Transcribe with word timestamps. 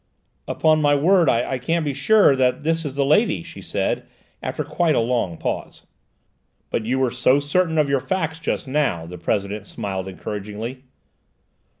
"Upon 0.47 0.81
my 0.81 0.95
word 0.95 1.29
I 1.29 1.59
can't 1.59 1.85
be 1.85 1.93
sure 1.93 2.35
that 2.35 2.63
this 2.63 2.85
is 2.85 2.95
the 2.95 3.05
lady," 3.05 3.43
she 3.43 3.61
said 3.61 4.07
after 4.41 4.63
quite 4.63 4.95
a 4.95 4.99
long 4.99 5.37
pause. 5.37 5.85
"But 6.71 6.87
you 6.87 6.97
were 6.97 7.11
so 7.11 7.39
certain 7.39 7.77
of 7.77 7.87
your 7.87 8.01
facts 8.01 8.39
just 8.39 8.67
now," 8.67 9.05
the 9.05 9.19
President 9.19 9.67
smiled 9.67 10.07
encouragingly. 10.07 10.85